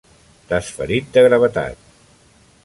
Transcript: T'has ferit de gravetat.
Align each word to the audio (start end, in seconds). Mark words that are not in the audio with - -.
T'has 0.51 0.71
ferit 0.77 1.11
de 1.19 1.25
gravetat. 1.27 1.85